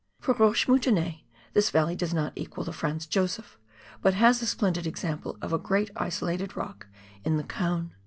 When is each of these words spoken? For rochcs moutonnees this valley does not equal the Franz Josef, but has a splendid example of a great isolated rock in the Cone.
For 0.19 0.33
rochcs 0.33 0.65
moutonnees 0.67 1.21
this 1.53 1.69
valley 1.69 1.95
does 1.95 2.11
not 2.11 2.33
equal 2.35 2.63
the 2.63 2.73
Franz 2.73 3.05
Josef, 3.05 3.59
but 4.01 4.15
has 4.15 4.41
a 4.41 4.47
splendid 4.47 4.87
example 4.87 5.37
of 5.43 5.53
a 5.53 5.59
great 5.59 5.91
isolated 5.95 6.57
rock 6.57 6.87
in 7.23 7.37
the 7.37 7.43
Cone. 7.43 7.93